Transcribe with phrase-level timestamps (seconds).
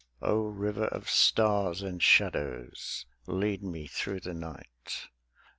[0.23, 5.09] O river of stars and shadows, lead me through the night.